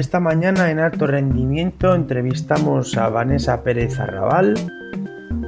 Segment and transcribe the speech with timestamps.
[0.00, 4.54] Esta mañana en Alto Rendimiento entrevistamos a Vanessa Pérez Arrabal,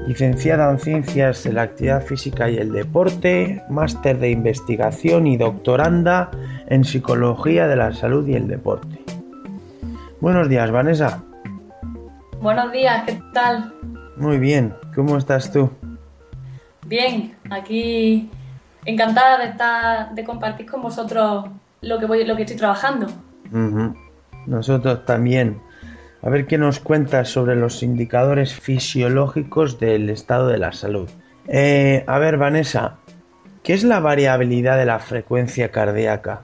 [0.06, 6.30] licenciada en Ciencias de la Actividad Física y el Deporte, máster de investigación y doctoranda
[6.66, 9.02] en Psicología de la Salud y el Deporte.
[10.20, 11.24] Buenos días, Vanessa.
[12.42, 13.72] Buenos días, ¿qué tal?
[14.18, 15.70] Muy bien, ¿cómo estás tú?
[16.84, 18.28] Bien, aquí
[18.84, 21.46] encantada de estar, de compartir con vosotros
[21.80, 23.06] lo que voy, lo que estoy trabajando.
[24.52, 25.62] Nosotros también.
[26.20, 31.08] A ver qué nos cuentas sobre los indicadores fisiológicos del estado de la salud.
[31.48, 32.98] Eh, a ver, Vanessa,
[33.62, 36.42] ¿qué es la variabilidad de la frecuencia cardíaca?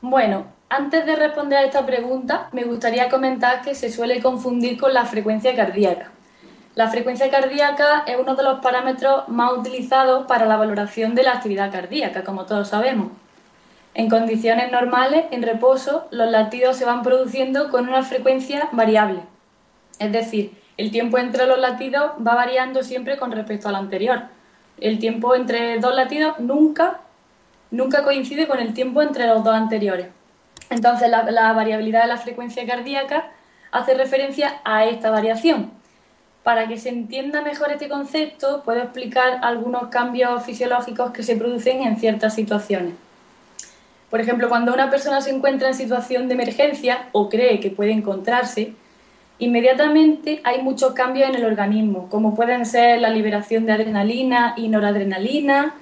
[0.00, 4.94] Bueno, antes de responder a esta pregunta, me gustaría comentar que se suele confundir con
[4.94, 6.12] la frecuencia cardíaca.
[6.76, 11.32] La frecuencia cardíaca es uno de los parámetros más utilizados para la valoración de la
[11.32, 13.08] actividad cardíaca, como todos sabemos.
[13.96, 19.20] En condiciones normales, en reposo, los latidos se van produciendo con una frecuencia variable.
[19.98, 24.24] Es decir, el tiempo entre los latidos va variando siempre con respecto al anterior.
[24.78, 27.00] El tiempo entre dos latidos nunca,
[27.70, 30.08] nunca coincide con el tiempo entre los dos anteriores.
[30.68, 33.30] Entonces, la, la variabilidad de la frecuencia cardíaca
[33.72, 35.70] hace referencia a esta variación.
[36.42, 41.80] Para que se entienda mejor este concepto, puedo explicar algunos cambios fisiológicos que se producen
[41.80, 43.05] en ciertas situaciones.
[44.16, 47.92] Por ejemplo, cuando una persona se encuentra en situación de emergencia o cree que puede
[47.92, 48.72] encontrarse,
[49.38, 54.68] inmediatamente hay muchos cambios en el organismo, como pueden ser la liberación de adrenalina y
[54.68, 55.74] noradrenalina,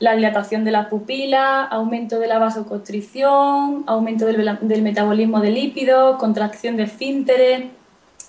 [0.00, 6.16] la dilatación de las pupilas, aumento de la vasoconstricción, aumento del, del metabolismo de lípidos,
[6.16, 7.66] contracción de esfínteres,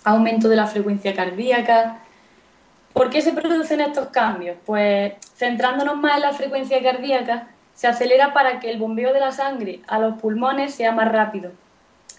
[0.03, 1.97] aumento de la frecuencia cardíaca.
[2.93, 4.57] ¿Por qué se producen estos cambios?
[4.67, 9.31] Pues centrándonos más en la frecuencia cardíaca, se acelera para que el bombeo de la
[9.31, 11.51] sangre a los pulmones sea más rápido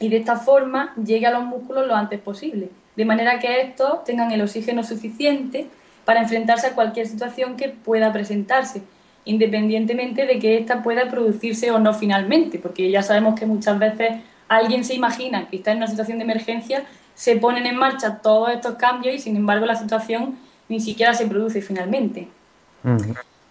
[0.03, 4.03] y de esta forma llegue a los músculos lo antes posible, de manera que estos
[4.05, 5.69] tengan el oxígeno suficiente
[6.05, 8.83] para enfrentarse a cualquier situación que pueda presentarse,
[9.25, 14.21] independientemente de que ésta pueda producirse o no finalmente, porque ya sabemos que muchas veces
[14.49, 16.83] alguien se imagina que está en una situación de emergencia,
[17.15, 20.37] se ponen en marcha todos estos cambios y sin embargo la situación
[20.69, 22.27] ni siquiera se produce finalmente.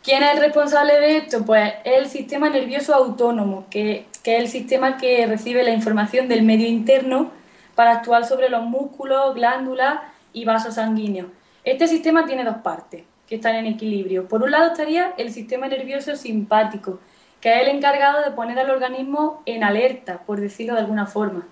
[0.04, 1.46] ¿Quién es el responsable de esto?
[1.46, 6.68] Pues el sistema nervioso autónomo, que, es el sistema que recibe la información del medio
[6.68, 7.30] interno
[7.76, 10.00] para actuar sobre los músculos, glándulas
[10.34, 11.28] y vasos sanguíneos.
[11.64, 14.28] Este sistema tiene dos partes que están en equilibrio.
[14.28, 17.00] Por un lado estaría el sistema nervioso simpático,
[17.40, 21.48] que es el encargado de poner al organismo en alerta, por decirlo de alguna forma.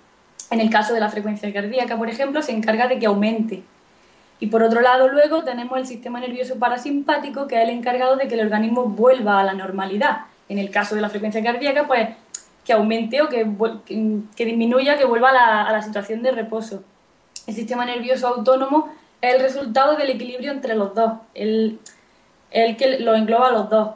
[0.49, 3.61] En el caso de la frecuencia cardíaca, por ejemplo, se encarga de que aumente.
[4.39, 8.27] Y por otro lado, luego tenemos el sistema nervioso parasimpático, que es el encargado de
[8.27, 10.21] que el organismo vuelva a la normalidad.
[10.47, 12.09] En el caso de la frecuencia cardíaca, pues
[12.63, 13.47] que aumente o que,
[14.35, 16.83] que, disminuya, que vuelva a la, a la, situación de reposo.
[17.47, 21.79] El sistema nervioso autónomo es el resultado del equilibrio entre los dos, el,
[22.51, 23.89] el que lo engloba a los dos.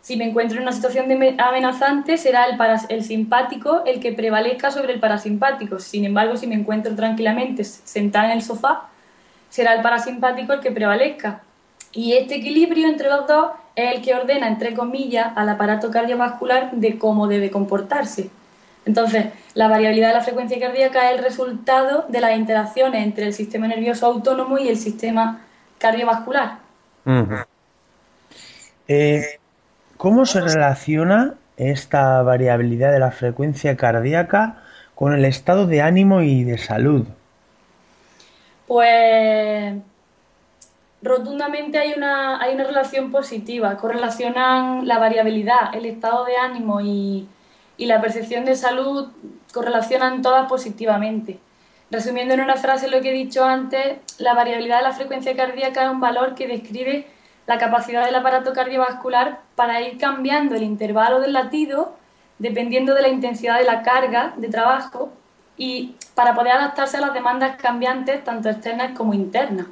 [0.00, 1.06] Si me encuentro en una situación
[1.38, 2.56] amenazante, será el,
[2.88, 5.78] el simpático el que prevalezca sobre el parasimpático.
[5.78, 8.88] Sin embargo, si me encuentro tranquilamente sentada en el sofá,
[9.50, 11.42] será el parasimpático el que prevalezca.
[11.92, 16.70] Y este equilibrio entre los dos es el que ordena, entre comillas, al aparato cardiovascular
[16.72, 18.30] de cómo debe comportarse.
[18.86, 23.34] Entonces, la variabilidad de la frecuencia cardíaca es el resultado de las interacciones entre el
[23.34, 25.42] sistema nervioso autónomo y el sistema
[25.78, 26.58] cardiovascular.
[28.88, 29.38] eh,
[29.96, 34.62] ¿Cómo se relaciona esta variabilidad de la frecuencia cardíaca
[34.94, 37.06] con el estado de ánimo y de salud?
[38.70, 39.74] Pues
[41.02, 47.26] rotundamente hay una, hay una relación positiva, correlacionan la variabilidad, el estado de ánimo y,
[47.76, 49.08] y la percepción de salud,
[49.52, 51.40] correlacionan todas positivamente.
[51.90, 55.86] Resumiendo en una frase lo que he dicho antes, la variabilidad de la frecuencia cardíaca
[55.86, 57.08] es un valor que describe
[57.48, 61.96] la capacidad del aparato cardiovascular para ir cambiando el intervalo del latido
[62.38, 65.10] dependiendo de la intensidad de la carga de trabajo
[65.60, 69.66] y para poder adaptarse a las demandas cambiantes, tanto externas como internas.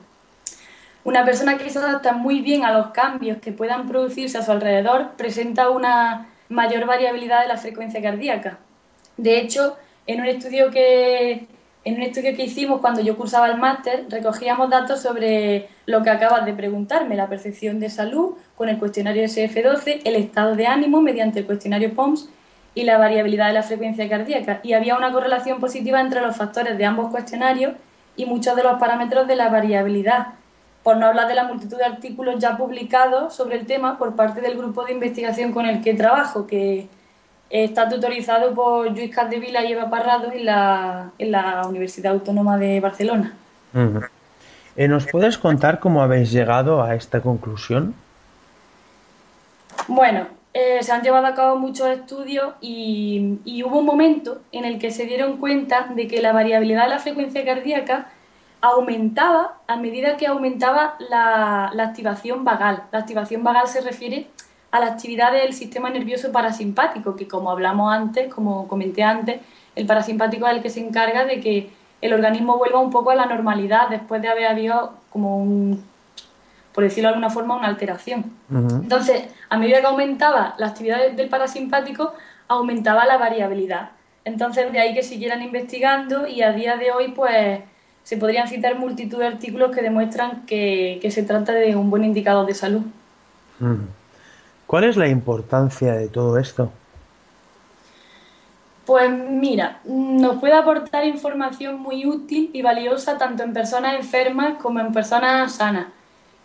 [1.03, 4.53] Una persona que se adapta muy bien a los cambios que puedan producirse a su
[4.53, 8.59] alrededor presenta una mayor variabilidad de la frecuencia cardíaca.
[9.17, 11.47] De hecho, en un estudio que,
[11.85, 16.11] en un estudio que hicimos cuando yo cursaba el máster, recogíamos datos sobre lo que
[16.11, 21.01] acabas de preguntarme, la percepción de salud con el cuestionario SF12, el estado de ánimo
[21.01, 22.29] mediante el cuestionario POMS
[22.75, 24.61] y la variabilidad de la frecuencia cardíaca.
[24.63, 27.75] Y había una correlación positiva entre los factores de ambos cuestionarios
[28.17, 30.29] y muchos de los parámetros de la variabilidad,
[30.83, 34.41] por no hablar de la multitud de artículos ya publicados sobre el tema por parte
[34.41, 36.89] del grupo de investigación con el que trabajo, que
[37.51, 42.81] está tutorizado por Luis Capdevila y Eva Parrado en la, en la Universidad Autónoma de
[42.81, 43.35] Barcelona.
[44.77, 47.95] Eh, ¿Nos puedes contar cómo habéis llegado a esta conclusión?
[49.87, 54.65] Bueno, eh, se han llevado a cabo muchos estudios y, y, hubo un momento en
[54.65, 58.11] el que se dieron cuenta de que la variabilidad de la frecuencia cardíaca
[58.61, 62.85] aumentaba a medida que aumentaba la, activación vagal.
[62.91, 64.29] La activación vagal se refiere
[64.71, 69.41] a la actividad del sistema nervioso parasimpático, que como hablamos antes, como comenté antes,
[69.75, 73.15] el parasimpático es el que se encarga de que el organismo vuelva un poco a
[73.15, 75.85] la normalidad después de haber habido como un,
[76.79, 78.27] por decirlo de alguna forma, una alteración.
[78.49, 82.15] Entonces, a medida que aumentaba la actividad del parasimpático,
[82.47, 83.91] aumentaba la variabilidad.
[84.25, 87.63] Entonces, de ahí que siguieran investigando y a día de hoy, pues
[88.05, 92.47] se podrían citar multitud de artículos que demuestran que, se trata de un buen indicador
[92.47, 92.83] de salud.
[94.69, 96.71] ¿Cuál es la importancia de todo esto?
[98.87, 104.79] Pues mira, nos puede aportar información muy útil y valiosa tanto en personas enfermas como
[104.79, 105.98] en personas sanas.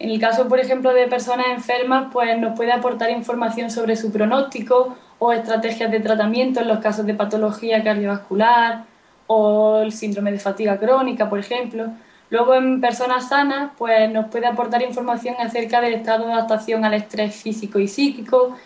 [0.03, 4.11] En el caso, por ejemplo, de personas enfermas, pues nos puede aportar información sobre su
[4.11, 8.83] pronóstico o estrategias de tratamiento en los casos de patología cardiovascular,
[9.27, 11.85] o el síndrome de fatiga crónica, por ejemplo.
[12.29, 16.95] Luego en personas sanas, pues nos puede aportar información acerca del estado de adaptación al
[16.95, 18.57] estrés físico y psíquico.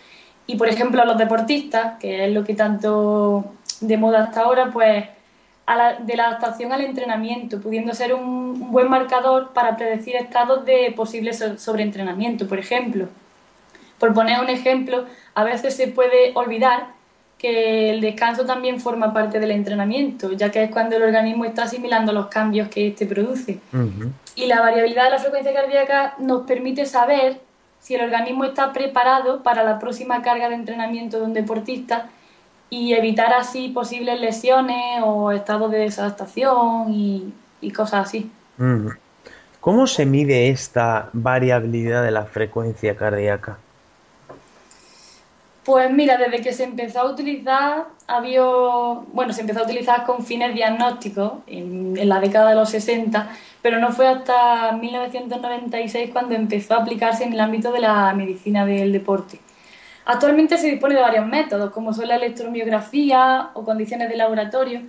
[0.48, 3.44] Y por ejemplo a los deportistas, que es lo que tanto
[3.80, 5.04] de moda hasta ahora, pues
[6.00, 11.32] de la adaptación al entrenamiento, pudiendo ser un, buen marcador para predecir estados de posible
[11.32, 13.08] sobreentrenamiento, por ejemplo.
[13.98, 15.04] Por poner un ejemplo,
[15.34, 16.88] a veces se puede olvidar
[17.36, 21.64] que el descanso también forma parte del entrenamiento, ya que es cuando el organismo está
[21.64, 23.60] asimilando los cambios que éste produce.
[24.34, 27.40] Y la variabilidad de la frecuencia cardíaca nos permite saber
[27.78, 32.08] si el organismo está preparado para la próxima carga de entrenamiento de un deportista
[32.70, 37.32] y evitar así posibles lesiones o estados de desadaptación y,
[37.72, 38.30] cosas así.
[39.60, 43.58] ¿Cómo se mide esta variabilidad de la frecuencia cardíaca?
[45.68, 50.24] Pues mira, desde que se empezó a utilizar, había, bueno, se empezó a utilizar con
[50.24, 53.30] fines diagnósticos en, la década de los 60,
[53.60, 58.64] pero no fue hasta 1996 cuando empezó a aplicarse en el ámbito de la medicina
[58.64, 59.40] del deporte.
[60.08, 64.80] Actualmente se dispone de varios métodos, como son la electromiografía o condiciones de laboratorio,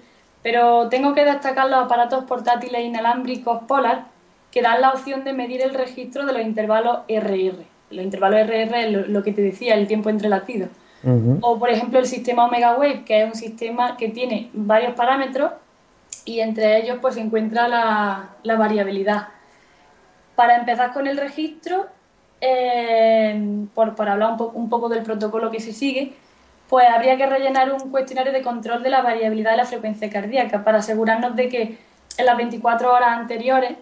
[0.42, 4.06] pero tengo que destacar los aparatos portátiles inalámbricos Polar
[4.50, 8.76] que dan la opción de medir el registro de los intervalos RR los intervalos RR
[8.76, 10.70] es lo, que te decía, el tiempo entre latidos.
[11.42, 15.52] O, por ejemplo, el sistema Omega Wave, que es un sistema que tiene varios parámetros
[16.26, 19.30] y entre ellos pues se encuentra la, variabilidad.
[20.36, 21.88] Para empezar con el registro,
[22.42, 26.14] eh, por, hablar un, poco del protocolo que se sigue,
[26.70, 30.64] pues habría que rellenar un cuestionario de control de la variabilidad de la frecuencia cardíaca
[30.64, 31.78] para asegurarnos de que
[32.18, 33.78] en las 24 horas anteriores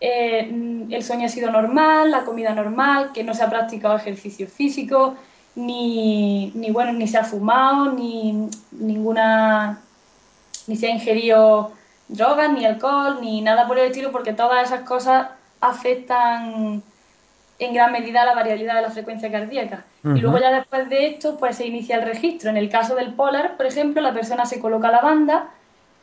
[0.00, 4.48] eh, el sueño ha sido normal, la comida normal, que no se ha practicado ejercicio
[4.48, 5.14] físico,
[5.54, 9.80] ni, bueno, ni se ha fumado, ni ninguna,
[10.66, 11.72] ni se ha ingerido
[12.08, 15.28] drogas, ni alcohol, ni nada por el estilo, porque todas esas cosas
[15.60, 16.82] afectan
[17.58, 19.84] en gran medida la variabilidad de la frecuencia cardíaca.
[20.04, 22.50] Y luego ya después de esto, pues se inicia el registro.
[22.50, 25.50] En el caso del polar, por ejemplo, la persona se coloca la banda,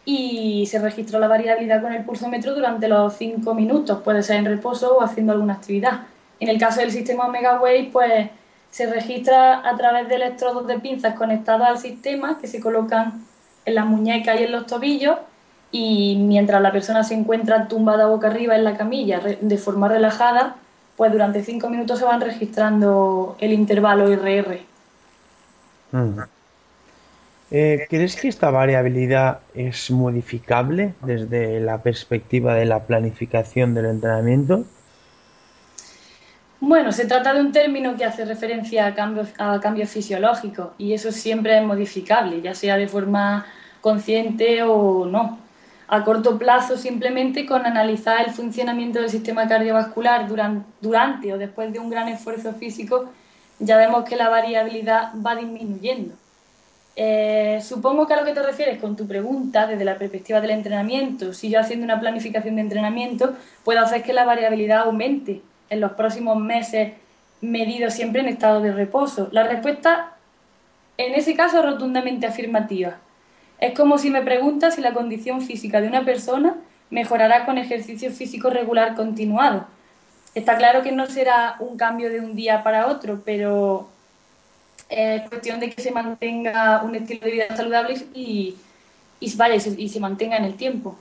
[0.05, 4.45] y se registró la variabilidad con el pulsómetro durante los 5 minutos, puede ser en
[4.45, 6.01] reposo o haciendo alguna actividad.
[6.39, 8.29] En el caso del sistema Omega Wave, pues
[8.71, 13.23] se registra a través de electrodos de pinzas conectados al sistema que se colocan
[13.65, 15.17] en las muñecas y en los tobillos
[15.71, 20.55] y mientras la persona se encuentra tumbada boca arriba en la camilla de forma relajada,
[20.99, 24.59] pues durante 5 minutos se van registrando el intervalo RR.
[27.51, 34.65] Eh, ¿Crees que esta variabilidad es modificable desde la perspectiva de la planificación del entrenamiento?
[36.59, 40.91] Bueno, se trata de un término que hace referencia a cambios, a cambios fisiológicos y
[40.91, 43.45] eso siempre es modificable, ya sea de forma
[43.79, 45.39] consciente o no.
[45.91, 51.79] A corto plazo, simplemente con analizar el funcionamiento del sistema cardiovascular durante, o después de
[51.79, 53.09] un gran esfuerzo físico,
[53.57, 56.13] ya vemos que la variabilidad va disminuyendo.
[56.95, 60.51] Eh, supongo que a lo que te refieres con tu pregunta, desde la perspectiva del
[60.51, 65.41] entrenamiento, si yo haciendo una planificación de entrenamiento puedo hacer que la variabilidad aumente
[65.71, 66.93] en los próximos meses
[67.41, 69.29] medido siempre en estado de reposo.
[69.31, 70.11] La respuesta
[70.97, 72.97] en ese caso es rotundamente afirmativa.
[73.59, 76.55] Es como si me preguntas si la condición física de una persona
[76.89, 79.65] mejorará con ejercicio físico regular continuado.
[80.35, 83.89] Está claro que no será un cambio de un día para otro, pero
[84.89, 88.55] es cuestión de que se mantenga un estilo de vida saludable y,
[89.19, 89.25] y,
[89.77, 90.97] y, se, mantenga en el tiempo.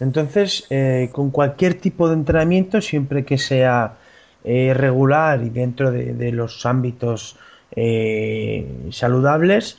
[0.00, 3.96] Entonces, eh, con cualquier tipo de entrenamiento, siempre que sea
[4.44, 7.36] eh, regular y dentro de, los ámbitos
[7.74, 9.78] eh, saludables,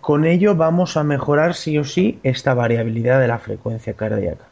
[0.00, 4.44] con ello vamos a mejorar sí o sí esta variabilidad de la frecuencia cardíaca.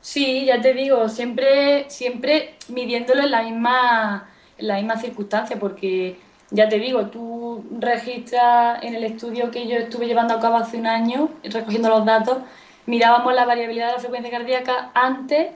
[0.00, 6.18] Sí, ya te digo, siempre, siempre midiéndolo en la misma, en la misma circunstancia, porque
[6.50, 10.76] ya te digo, tú registras en el estudio que yo estuve llevando a cabo hace
[10.76, 12.38] un año, recogiendo los datos,
[12.86, 15.52] mirábamos la variabilidad de la frecuencia cardíaca antes,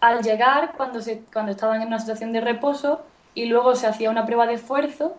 [0.00, 3.02] al llegar, cuando, se, cuando estaban en una situación de reposo,
[3.34, 5.16] y luego se hacía una prueba de esfuerzo,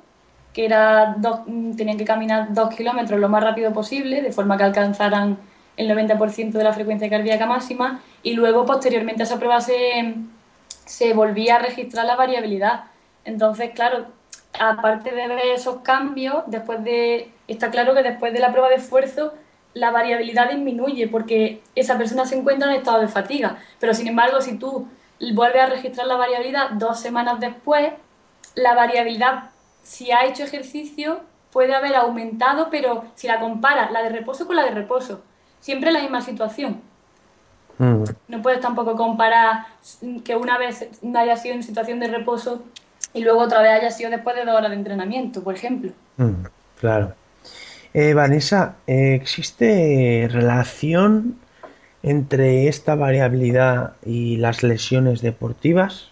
[0.56, 1.42] que era dos,
[1.76, 5.38] tenían que caminar dos kilómetros lo más rápido posible, de forma que alcanzaran
[5.76, 10.16] el 90% de la frecuencia cardíaca máxima, y luego posteriormente a esa prueba se,
[10.86, 12.86] se volvía a registrar la variabilidad.
[13.26, 14.06] Entonces, claro,
[14.58, 18.76] aparte de ver esos cambios, después de, está claro que después de la prueba de
[18.76, 19.34] esfuerzo
[19.74, 23.58] la variabilidad disminuye porque esa persona se encuentra en estado de fatiga.
[23.82, 24.88] Pero sin embargo, si tú
[25.34, 27.92] vuelves a registrar la variabilidad dos semanas después,
[28.56, 29.50] la variabilidad,
[29.86, 34.56] si ha hecho ejercicio, puede haber aumentado, pero si la comparas la de reposo con
[34.56, 35.22] la de reposo,
[35.60, 36.82] siempre la misma situación.
[37.78, 38.04] Mm.
[38.28, 39.68] No puedes tampoco comparar
[40.24, 42.64] que una vez haya sido en situación de reposo
[43.14, 45.92] y luego otra vez haya sido después de dos horas de entrenamiento, por ejemplo.
[46.18, 46.46] Mm,
[46.80, 47.14] claro.
[47.94, 51.38] Eh, Vanessa, ¿existe relación
[52.02, 56.10] entre esta variabilidad y las lesiones deportivas?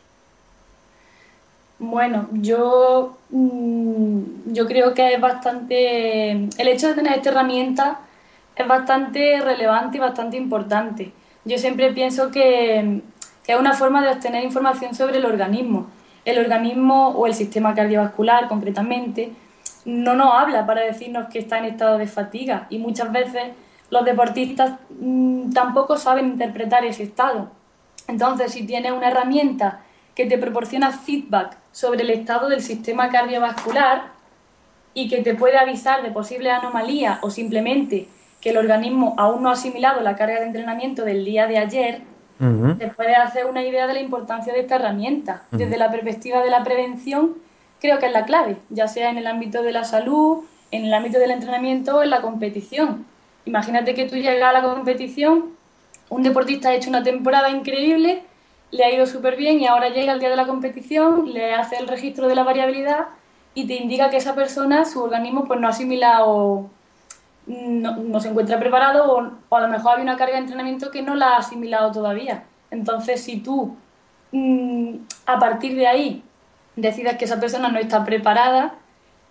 [1.80, 6.32] Bueno, yo, mm, yo creo que es bastante.
[6.32, 8.00] El hecho de tener esta herramienta
[8.56, 11.12] es bastante relevante y bastante importante.
[11.46, 13.02] Yo siempre pienso que,
[13.46, 15.88] es una forma de obtener información sobre el organismo.
[16.24, 19.34] El organismo o el sistema cardiovascular, concretamente,
[19.86, 23.50] no nos habla para decirnos que está en estado de fatiga y muchas veces
[23.90, 27.50] los deportistas mm, tampoco saben interpretar ese estado.
[28.08, 29.82] Entonces, si tienes una herramienta
[30.16, 34.12] que te proporciona feedback sobre el estado del sistema cardiovascular
[34.94, 38.08] y que te puede avisar de posibles anomalías o simplemente
[38.42, 42.02] que el organismo aún no ha asimilado la carga de entrenamiento del día de ayer,
[42.78, 45.44] te puede hacer una idea de la importancia de esta herramienta.
[45.52, 47.36] Desde la perspectiva de la prevención,
[47.80, 50.94] creo que es la clave, ya sea en el ámbito de la salud, en el
[50.94, 53.06] ámbito del entrenamiento o en la competición.
[53.46, 55.52] Imagínate que tú llegas a la competición,
[56.10, 58.24] un deportista ha hecho una temporada increíble,
[58.74, 61.78] le ha ido súper bien y ahora llega el día de la competición, le hace
[61.78, 63.08] el registro de la variabilidad
[63.54, 66.70] y te indica que esa persona, su organismo, pues no ha asimilado,
[67.46, 71.04] no, se encuentra preparado o, o, a lo mejor hay una carga de entrenamiento que
[71.04, 72.46] no la ha asimilado todavía.
[72.72, 73.76] Entonces, si tú
[74.32, 74.96] mm,
[75.28, 76.24] a partir de ahí
[76.76, 78.76] decidas que esa persona no está preparada,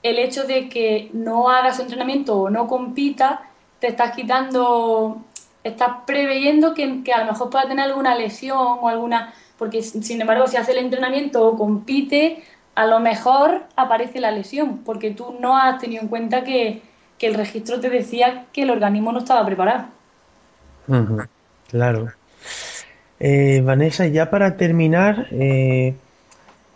[0.05, 3.43] el hecho de que no hagas entrenamiento o no compita,
[3.81, 5.25] te estás quitando,
[5.65, 10.47] estás preveyendo que, a lo mejor pueda tener alguna lesión o alguna, porque sin embargo
[10.47, 12.43] si hace el entrenamiento o compite,
[12.75, 16.83] a lo mejor aparece la lesión, porque tú no has tenido en cuenta que,
[17.21, 19.85] el registro te decía que el organismo no estaba preparado.
[21.69, 22.09] Claro.
[23.21, 25.95] Eh, Vanessa, ya para terminar, eh,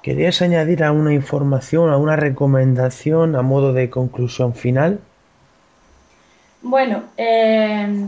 [0.06, 5.00] ¿Querías añadir alguna información, alguna recomendación a modo de conclusión final?
[6.62, 8.06] Bueno, eh,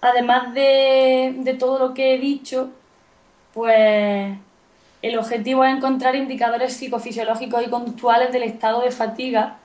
[0.00, 2.70] además de, todo lo que he dicho,
[3.54, 4.36] pues
[5.02, 9.56] el objetivo es encontrar indicadores psicofisiológicos y conductuales del estado de fatiga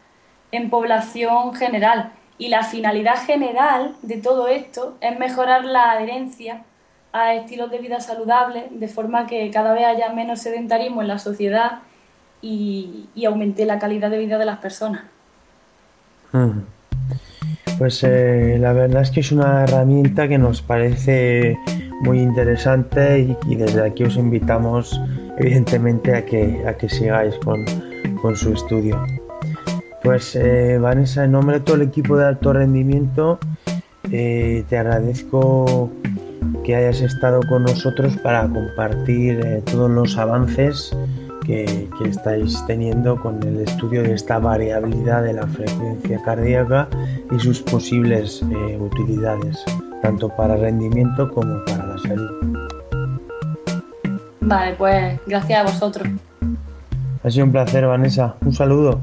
[0.52, 2.12] en población general.
[2.38, 6.64] Y la finalidad general de todo esto es mejorar la adherencia
[7.12, 11.20] a estilos de vida saludables, de forma que cada vez haya menos sedentarismo en la
[11.20, 11.82] sociedad
[12.42, 15.04] y, aumente la calidad de vida de las personas.
[17.78, 21.58] Pues eh, la verdad es que es una herramienta que nos parece
[22.02, 25.00] muy interesante y, desde aquí os invitamos
[25.38, 27.66] evidentemente a que, a que sigáis con,
[28.22, 29.04] con su estudio.
[30.04, 33.40] Pues eh, Vanessa, en nombre de todo el equipo de alto rendimiento,
[34.12, 35.90] eh, te agradezco
[36.64, 40.96] que hayas estado con nosotros para compartir todos los avances
[41.46, 46.88] que, estáis teniendo con el estudio de esta variabilidad de la frecuencia cardíaca
[47.32, 48.44] y sus posibles
[48.80, 49.64] utilidades,
[50.02, 52.32] tanto para rendimiento como para la salud.
[54.42, 56.08] Vale, pues gracias a vosotros.
[57.24, 58.36] Ha sido un placer, Vanessa.
[58.44, 59.00] Un saludo.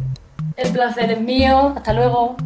[0.57, 1.73] El placer es mío.
[1.75, 2.37] Hasta luego.